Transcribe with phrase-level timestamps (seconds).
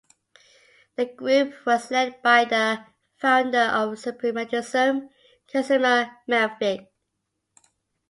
[0.95, 2.83] The group was led by the
[3.17, 5.09] founder of Suprematism,
[5.47, 6.87] Kazimir Malevich.